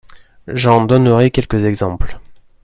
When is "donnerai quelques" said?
0.85-1.63